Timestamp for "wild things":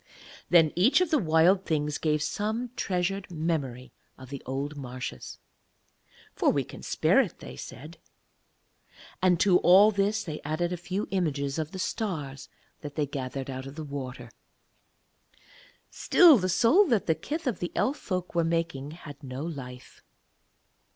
1.19-1.99